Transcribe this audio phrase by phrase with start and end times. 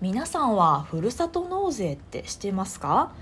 [0.00, 3.12] 皆さんはふるさと納税って知ってますか？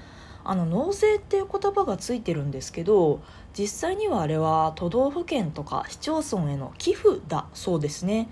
[0.45, 3.21] あの納税っていう言葉がついてるんですけど
[3.56, 8.29] 実際にはあれは都道府県とか市町村への寄付だそうですね。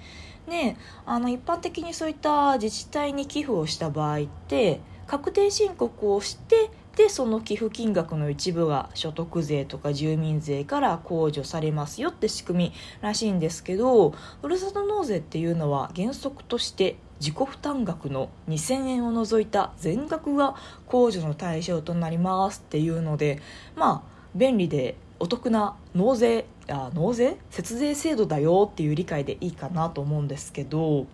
[0.49, 0.77] ね
[1.07, 14.11] あの一般的にそういった自治体に寄付をした場合って確定申告をしてでその寄付金額の一部が所得税とか住民税から控除されますよって仕組みらしいんですけど
[14.43, 20.57] ふるさと納税っていうのは原則として自己負担額の2000円を除いた全額が
[20.89, 23.41] 控除の対象となりますっていうので
[23.77, 27.37] まあ便利でお得な納税あ納税？
[27.51, 31.07] 節税制度だよっていう理解でいいかなと思うんですけど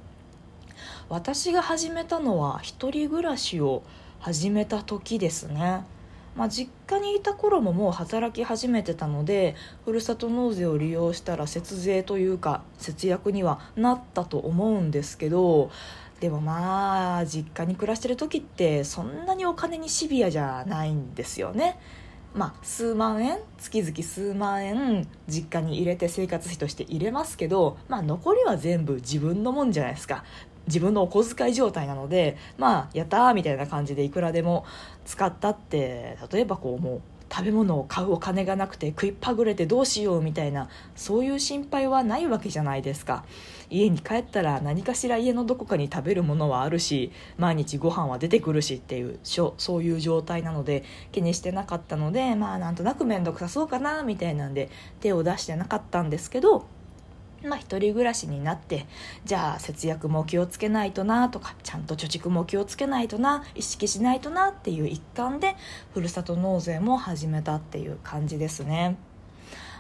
[1.09, 3.83] 私が始めたのは一人暮らしを
[4.21, 5.85] 始めた時ですね。
[6.37, 15.71] まあ、実家にいた頃ももう働き始めてたのでふるさと納税を利用したら節税というか節約にはなったと思うんですけど
[16.21, 21.79] でもまあ実家に暮らしてる時ってそんなにお金にシビアじゃないんですよね。
[22.35, 30.23] まあ、数万円月々数万円実家に入れて生活費として入れますけど、まあ、残りは全部自分のもんじゃないですか
[30.67, 34.67] 自分のお小遣い状態なのでまあやったーみたいな感じでいくらでも
[35.07, 43.25] 使ったって例えばこうもう食べ物を買うお金がなくて食いっぱぐれてどうしようみたいなそういう心配はないわけじゃないですか。
[43.69, 56.67] 家に帰ったら何かしら家のどこかに食べるものはあるし毎日ご飯は出てくるしっていうそういう状態なので気にしてなかったのでまあなんとなく面倒くさそうかなみたいなんで手を出してなかったんですけど
[57.45, 58.87] まあ、一人暮らしになって
[59.25, 65.55] じゃあ節約も気をつけないとなとかちゃんと貯蓄も気をつけないとな意識しないとなっていう一環で
[65.93, 68.97] ふるさと納税も始めたっていう感じですね。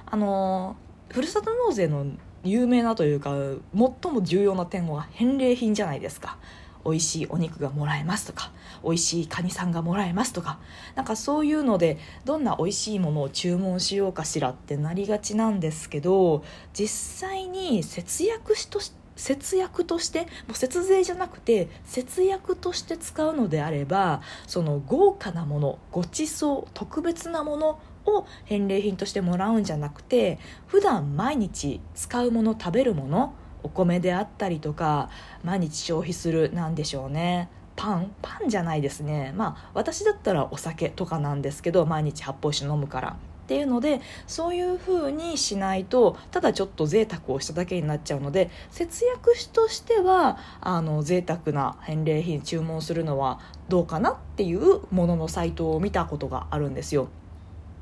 [0.07, 0.77] あの
[1.09, 2.07] ふるさと納税の
[2.45, 3.35] 有名なというか
[3.75, 6.39] 最も重要な点は返礼品じゃないですか。
[6.87, 10.59] 美味しいお肉がもらえますとか美味しいカニさんがもらえますとか
[10.95, 33.35] なんかそういうのでどんな美味しいものを注文しようかしらってなりがちなんですけど実際に節約しとして節約としてもう節税じゃなくて節約として使うのであればその豪華なものごちそう特別なものを返礼品としてもらうんじゃなくて普段毎日使うもの食べるもの
[33.67, 35.11] お米であったりとか
[35.45, 37.51] 毎日消費するなんでしょうね。
[37.75, 38.11] パン？
[38.23, 39.35] パンじゃないですね。
[39.37, 43.17] まあ私だったらお酒とかなんですけど毎日発泡酒飲むから。
[43.45, 53.39] っていうのでそういう風にしないとただちょっと贅沢をしただけになっちゃうので節約としてはあの贅沢な返礼品注文するのは
[53.69, 57.09] どうかなっていうもののサイトを見たことがあるんですよ。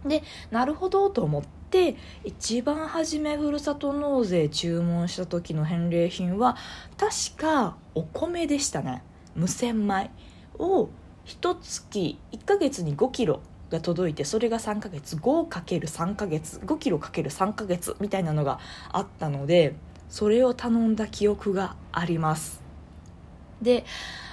[0.04, 1.42] でなるほどと思っ
[2.24, 6.56] 一番初めふるさと納税注文した時の返礼品は
[6.96, 9.02] 確かお米でしたね。
[9.34, 10.10] 無洗米
[10.58, 10.88] を
[11.26, 13.40] 1月1ヶ月に5キロ
[13.70, 18.60] が届いてそれが3ヶ月 5×3 ヶ月5キロ ×3 ヶ月みたいなのが
[18.92, 19.74] あったので
[20.08, 22.62] それを頼んだ記憶があります。
[23.60, 23.84] で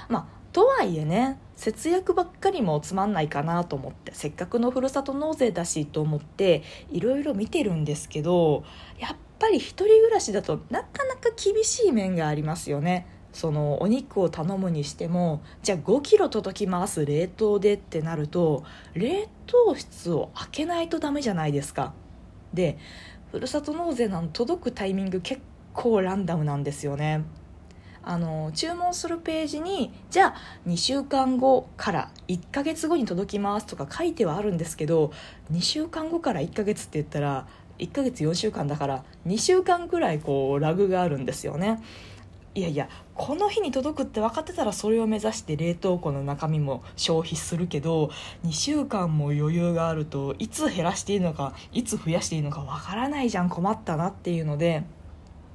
[0.10, 8.64] まあとはいえね節約ばっかりもつまんないかなと思ってせっかくのふるさと納税だしと思っていろいろ見てるんですけど
[9.00, 13.08] やっぱり一人暮らしだとなかなか厳しい面がありますよね。
[13.34, 21.94] そのお肉を頼むにしてもじゃあ5キロ届きます冷凍でってなると冷凍室を開けないとダメじゃないですか。
[22.54, 22.78] で
[23.32, 25.42] ふるさと納税なの届くタイミング結
[25.74, 27.24] 構ランダムなんですよね。
[28.04, 30.36] あの注文するページにじゃあ
[30.68, 35.12] 2週間後から1ヶ月後に届きますとか書いてはあるんですけど
[35.52, 37.48] 2週間後から1ヶ月って言ったら
[37.80, 41.82] 1ヶ月4週間だから2週間ぐらいこうラグがあるんですよね。
[42.54, 48.12] いやいやこの日に届くって分かってたらそれを目指して冷凍庫の中身も消費するけど
[48.46, 54.84] 2週間も余裕があるといつ減らしていいのかいつ増やしていいのか分からないじゃん困ったなっていうので。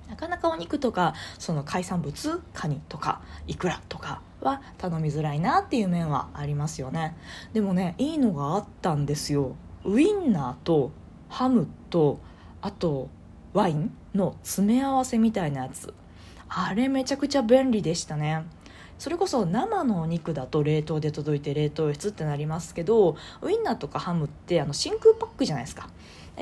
[0.08, 7.16] なかなかお肉とかその海産物カニとかイクラとかは頼みづらいなっていう面はありますよね。
[7.52, 9.56] でもねいいのがあったんですよ。
[9.84, 10.92] ウインナーと
[11.28, 12.20] ハムと
[12.60, 13.08] あと
[13.52, 15.92] ワインの詰め合わせみたいなやつ。
[16.48, 18.44] あれめちゃくちゃ便利でしたね。
[18.98, 25.90] それこそ生のお肉だと冷凍で届いて冷凍室ってなりますけどウインナーとかハムってあの真空パックじゃないですか。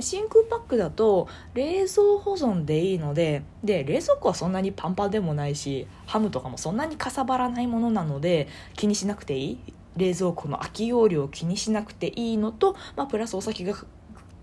[0.00, 9.58] 真空パックだと冷蔵保存でいいのでで冷蔵庫はそんなにパンパンでもないしハムとかもそんなにかさばらないものなので気にしなくていい。
[9.96, 13.76] 冷蔵庫の空き容量を気にしなくていいのと、まあ、プラスお酒が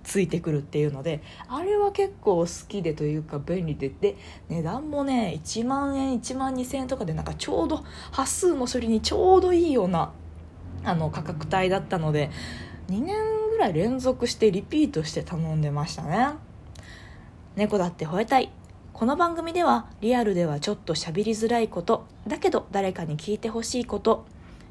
[0.03, 3.89] ついてくるっていうのであれは結構好きでというか便利で。
[3.89, 4.15] で
[4.49, 10.11] 値段もね1万円1万2000円とかでなんかちょうど端数の処理にちょうどいいような
[10.83, 12.31] あの価格帯だったので
[12.89, 13.15] 2年
[13.61, 16.29] らい連続してリピートして頼んでましたね。
[17.55, 18.51] 猫だって吠えたい。
[18.91, 24.25] この番組ではリアルではちょっと喋りづらいことだけど誰かに聞いてほしいこと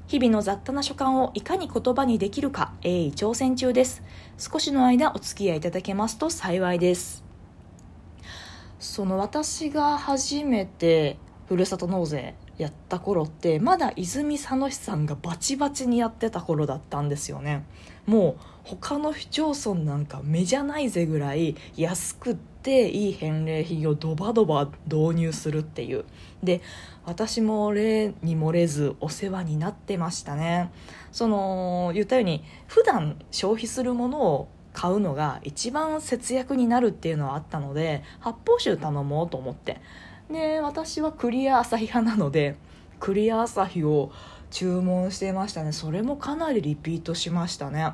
[0.07, 4.03] 日々の雑多な所感をいかに言葉にできるか鋭意挑戦中です。
[4.39, 7.25] 少しの間お付き合いいただけますと幸いです。
[8.81, 11.17] その私が初めて
[11.49, 17.65] ふるさと納税やった頃ってまだ泉佐野市さんがバチバチにやってた頃だったんですよね。
[18.05, 26.05] もう他の市町村なんか目じゃないぜぐらい安くっていい返礼品をドバドバ導入するっていう。
[26.43, 26.61] で
[27.07, 30.71] 私も例に漏れずお世話になってましたね。
[31.13, 39.81] その言ったように普段消費するものを買うのが一番節約になるっていうのはあったので発泡酒頼もうと思って。
[40.31, 42.57] で私はクリア朝日派なので
[43.01, 44.13] クリア朝日を
[44.51, 45.73] 注文してましたね。
[45.73, 47.93] それもかなりリピートしましたね。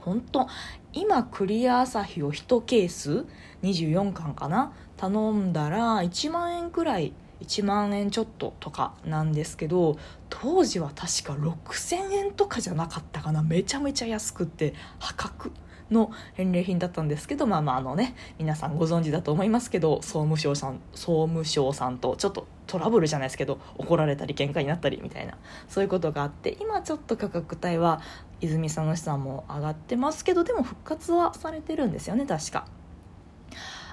[0.00, 0.46] 本当
[0.92, 3.26] 今クリア朝日を1ケース
[3.62, 9.98] 24巻かな頼んだら1万円くらい1万円ちょっととかなんですけど
[10.28, 13.42] 当時は確か6000円とかじゃなかったかな。
[13.42, 15.52] めちゃめちゃ安くって破格。
[15.90, 25.38] の返礼品だったんですけどまあまああのね皆さんご存知だと思いますけど総務省さん総務省さんとちょっとトラブルじゃないですけど怒られたり喧嘩になったりみたいな
[25.68, 28.00] そういうことがあって今ちょっと価格帯は
[28.40, 32.66] 泉佐野市さんも上がってますけどでも復活はされてるんですよね確か。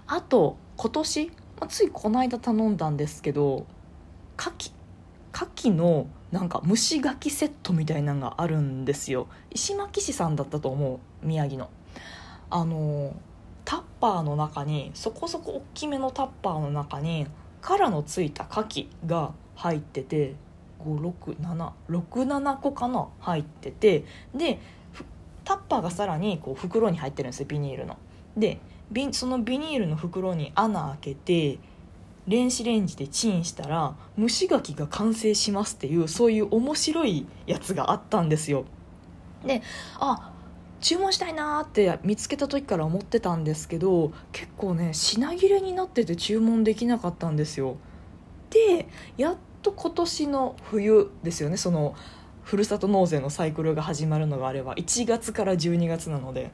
[0.07, 3.65] あと今年まあ、ついこの間頼んだんですけど
[4.37, 4.71] 牡蠣
[5.33, 11.69] 牡蠣のなんか蒸し牡蠣セットみたいなのがあるんですよ石巻市さんだったと思う宮城の
[12.55, 13.13] あの
[13.65, 17.27] タッパーの中にそこそこ大きめのタッパーの中に
[17.61, 20.35] 殻のついた牡蠣が入ってて
[20.79, 24.59] 56767個かな入っててで
[25.43, 27.97] タッパーがさらにこう袋に入ってるんですよビニールの。
[28.37, 28.61] で
[29.11, 31.59] そのビニールの袋に穴開けて
[32.25, 38.63] 電子レンジでチンしたら蒸し柿が完成しますっていうそういう面白いやつがあったんですよ。
[39.45, 39.61] で
[39.99, 40.31] あ
[40.85, 47.77] 注文したいなって見つけた時から思ってたんですけど結構ね品切れになってて注文できなかったんですよ。
[48.51, 48.87] で
[49.17, 51.57] やっと今年の冬ですよね。
[51.57, 51.95] その
[52.43, 56.51] ふるさと納税のサイクルが始まるのがあれば1月から12月なので。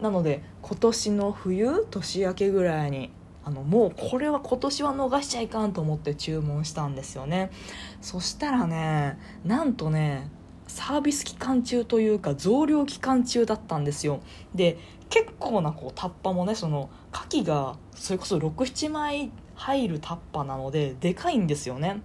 [0.00, 3.10] なので今年の冬年明けぐらいに
[3.42, 7.50] あのもうこれは今年は逃しちゃいかんと思って注文したんですよね。
[8.00, 10.30] そしたらねなんとね
[10.72, 14.20] サービス期間中というか増量期間中だったんですよ。
[14.54, 14.78] で
[15.10, 22.00] 結構なこうタッパもねその牡蠣がそれこそ67枚入るタッパなのででかいんですよね。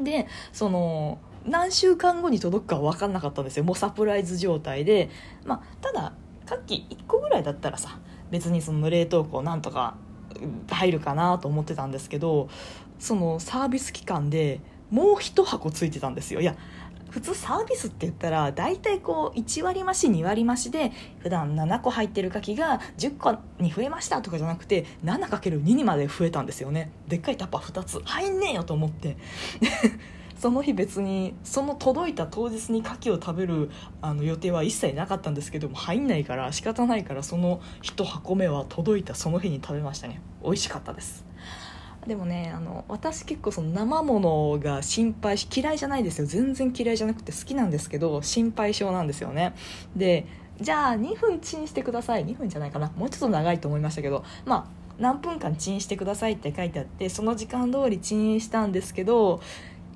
[0.00, 3.64] でその何週間後に届くか分かんなかったんですよ。
[3.64, 5.08] もうサプライズ状態で、
[5.44, 6.14] まあ、ただ
[6.46, 8.00] 牡蠣1個ぐらいだったらさ
[8.32, 9.94] 別にその冷凍庫なんとか
[10.68, 12.48] 入るかなと思ってたんですけど
[12.98, 16.40] そのサービス期間でもう1箱ついてたんですよ。
[16.40, 16.56] いや
[17.14, 20.90] 普通サービスって言ったら大体こう1割増し2割増しで
[21.20, 26.90] 普段7個入ってる牡蠣が10個に増えましたとかじゃなくて 7×2 にまで増えたんですよね。
[27.06, 28.00] でっかいタッパー2つ。
[28.04, 29.16] 入んねえよと思って。
[30.36, 33.70] その日別にその届いた当日に牡蠣を食べる
[34.02, 40.20] あの予定は一切なかったんですけども入んないから仕方ないからその1箱目は届いたその日に食べましたね。
[40.42, 41.24] 美味しかったです。
[42.06, 46.26] でもねあの私結構その生ものが心配し嫌いじゃないですよ。
[46.26, 49.54] 全然嫌いじゃなくて好きなんですけど心配性なんですよね。
[49.96, 50.26] で
[50.60, 52.24] じゃあ2分チンしてください。
[52.24, 52.90] 2分じゃないかな。
[52.96, 59.40] もうちょっと長いと思いましたけどまあ何分間チンしてくださいって書いてあってその時間通りチンしたんですけど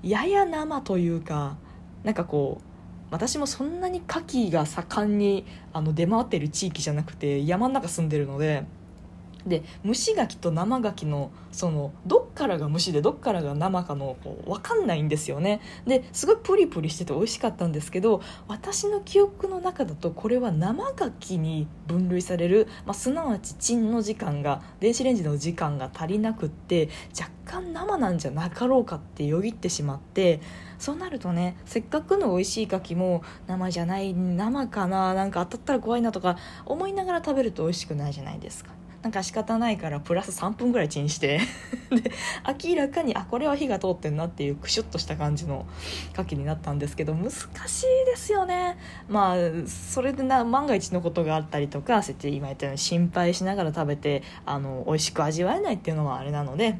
[0.03, 1.57] やや生というか
[2.05, 2.65] なんかこう
[3.11, 8.65] 私もそんなに牡蠣が盛んにあの出回ってる地域じゃなくて山の中住んでるので
[9.49, 15.61] で蒸し牡蠣と生牡蠣のそのどっからが蒸しでどっからが生かのこう分かんないんですよね。
[15.87, 26.89] ですごいプリプリしてて美味しかったんですけど私の記憶の中だとこれは生牡蠣に分類される、まあ、すなわちチンの時間が電子レンジの時間が足りなくって
[27.19, 30.41] 若干生なんじゃなかろうかってよぎってしまって
[30.79, 36.37] そうなるとねせっかくの美味しい牡蠣も生じゃない生かななんか当たったら怖いなとか
[36.67, 38.78] 思いながら食べると美味しくないじゃないですか。
[39.03, 41.41] なんか仕方ないからプラス3分ぐらいチンして。
[41.91, 42.11] で
[42.69, 45.65] 明らかにあこれは火が通ってんなっていうクシュッとした感じの
[46.13, 48.77] 牡蠣になったんですけど難しいですよね。
[49.09, 49.37] まあ
[49.67, 56.79] それでな万が一のことがあったりとかそうやって今言ったように心配しながら食べてあの美味しく味わえないっていうのはあれなので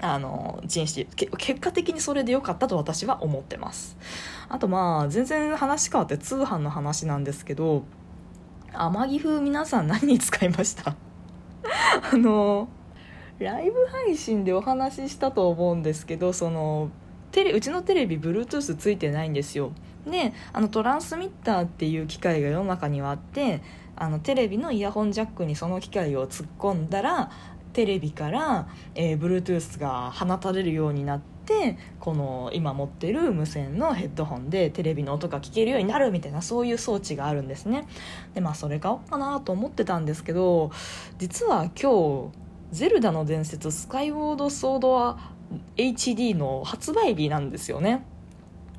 [0.00, 3.96] あのチンして結果的にそれで良かったと私は思ってます。
[4.50, 7.84] あとまあ全然話変わって通販の話なんですけど
[8.74, 11.07] 天城風皆さん何に使いました？
[12.12, 12.68] あの
[13.38, 16.90] ライブ配信でお話ししたと思うんですけどその
[17.30, 19.72] テレうちのテレビ Bluetooth ついてないんですよ。
[20.06, 23.60] であのトランスミッターっていう機械が世の中にはあって
[23.94, 27.30] あのテレビのイヤホンジャックにその機械を突っ込んだら
[27.74, 31.37] テレビから、えー、Bluetooth が放たれるようになって
[32.00, 37.86] この今持ってる無線のヘッドホンでテレビの音が聞けるようになるみたいなそういう装置があるんですね。
[38.34, 40.70] でまあそれ買おうかなと思ってたんですけど
[41.18, 42.38] 実は今日
[42.70, 45.18] 「ゼルダの伝説スカイウォードソードは
[45.76, 48.04] HD」の発売日なんですよね。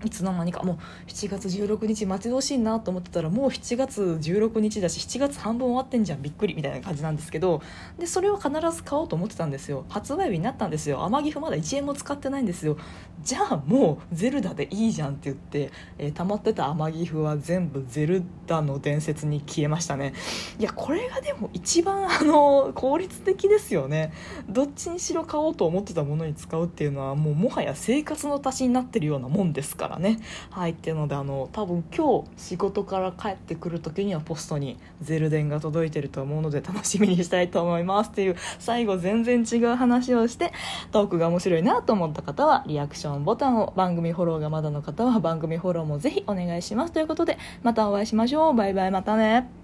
[0.05, 7.61] いつの間にかもう7月16日待ち遠しいなと思ってたらもう7月16日だし7月半分終わってんじゃんびっくりみたいな感じなんですけど
[7.97, 9.85] でそれを必ず買おうと思ってたんですよ。
[9.89, 11.03] 発売日になったんですよ。
[11.05, 12.77] 天城府まだ1円も使ってないんですよ。
[13.23, 20.13] じゃあもうゼルダでいいじゃんって言って、えー、溜まってた天城府は全部ゼルダの伝説に消えましたね。
[20.59, 24.13] いやこれがでも一番あの効率的ですよね。
[24.47, 29.88] どっちにしろ買おうと思ってたものに使うっていうのはもうもはや生活の足しになってるようなもんですから。
[29.97, 30.19] ね。
[30.51, 40.53] 入っていうのであの多分今日仕事から帰ってくる時にはポストにゼルデンが届いてると思うので楽しみにしたいと思いますっていう最後全然違う話をして
[40.91, 46.93] トークが面白いなと思った方はリアクションボタンを番組フォローがまだの方は番組フォローもぜひお願いします。
[46.93, 48.53] ということでまたお会いしましょう。
[48.53, 49.58] バイバイまたね。